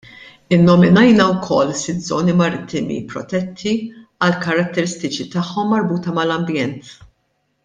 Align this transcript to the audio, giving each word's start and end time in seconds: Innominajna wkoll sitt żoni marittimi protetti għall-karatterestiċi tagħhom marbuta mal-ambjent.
Innominajna 0.55 1.27
wkoll 1.33 1.73
sitt 1.81 1.99
żoni 2.11 2.35
marittimi 2.39 2.97
protetti 3.11 3.75
għall-karatterestiċi 3.91 5.31
tagħhom 5.37 5.73
marbuta 5.77 6.19
mal-ambjent. 6.21 6.95